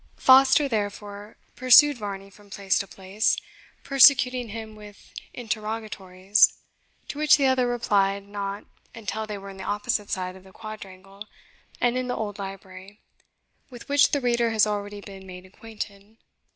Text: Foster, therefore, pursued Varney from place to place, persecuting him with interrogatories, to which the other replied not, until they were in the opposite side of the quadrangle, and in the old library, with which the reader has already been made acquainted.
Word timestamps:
Foster, 0.17 0.67
therefore, 0.67 1.37
pursued 1.55 1.95
Varney 1.99 2.31
from 2.31 2.49
place 2.49 2.79
to 2.79 2.87
place, 2.87 3.37
persecuting 3.83 4.49
him 4.49 4.75
with 4.75 5.13
interrogatories, 5.31 6.57
to 7.07 7.19
which 7.19 7.37
the 7.37 7.45
other 7.45 7.67
replied 7.67 8.27
not, 8.27 8.65
until 8.95 9.27
they 9.27 9.37
were 9.37 9.51
in 9.51 9.57
the 9.57 9.63
opposite 9.63 10.09
side 10.09 10.35
of 10.35 10.43
the 10.43 10.51
quadrangle, 10.51 11.27
and 11.79 11.99
in 11.99 12.07
the 12.07 12.15
old 12.15 12.39
library, 12.39 12.99
with 13.69 13.87
which 13.87 14.09
the 14.09 14.21
reader 14.21 14.49
has 14.49 14.65
already 14.65 15.01
been 15.01 15.27
made 15.27 15.45
acquainted. 15.45 16.17